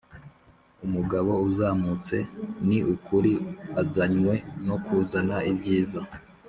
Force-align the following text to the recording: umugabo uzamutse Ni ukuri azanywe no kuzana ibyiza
umugabo 0.85 1.31
uzamutse 1.49 2.15
Ni 2.67 2.79
ukuri 2.93 3.33
azanywe 3.81 4.33
no 4.67 4.75
kuzana 4.85 5.37
ibyiza 5.51 5.99